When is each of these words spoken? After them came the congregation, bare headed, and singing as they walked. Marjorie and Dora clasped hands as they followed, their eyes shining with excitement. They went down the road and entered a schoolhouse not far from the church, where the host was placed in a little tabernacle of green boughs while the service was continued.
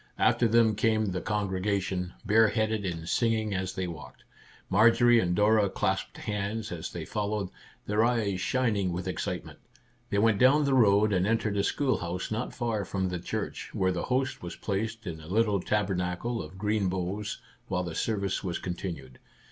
After 0.17 0.47
them 0.47 0.73
came 0.73 1.05
the 1.11 1.21
congregation, 1.21 2.13
bare 2.25 2.47
headed, 2.47 2.87
and 2.87 3.07
singing 3.07 3.53
as 3.53 3.73
they 3.75 3.85
walked. 3.85 4.23
Marjorie 4.67 5.19
and 5.19 5.35
Dora 5.35 5.69
clasped 5.69 6.17
hands 6.17 6.71
as 6.71 6.91
they 6.91 7.05
followed, 7.05 7.49
their 7.85 8.03
eyes 8.03 8.41
shining 8.41 8.91
with 8.91 9.07
excitement. 9.07 9.59
They 10.09 10.17
went 10.17 10.39
down 10.39 10.65
the 10.65 10.73
road 10.73 11.13
and 11.13 11.27
entered 11.27 11.55
a 11.55 11.63
schoolhouse 11.63 12.31
not 12.31 12.51
far 12.55 12.83
from 12.83 13.09
the 13.09 13.19
church, 13.19 13.69
where 13.73 13.91
the 13.91 14.05
host 14.05 14.41
was 14.41 14.55
placed 14.55 15.05
in 15.05 15.19
a 15.19 15.27
little 15.27 15.59
tabernacle 15.59 16.41
of 16.41 16.57
green 16.57 16.89
boughs 16.89 17.39
while 17.67 17.83
the 17.83 17.93
service 17.93 18.43
was 18.43 18.57
continued. 18.57 19.19